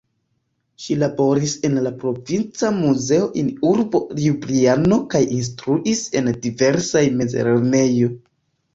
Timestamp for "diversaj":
6.49-7.09